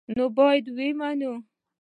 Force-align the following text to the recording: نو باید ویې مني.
نو 0.17 0.25
باید 0.37 0.65
ویې 0.75 0.89
مني. 0.99 1.31